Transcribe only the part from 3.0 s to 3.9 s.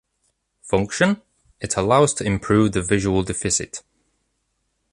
deficit.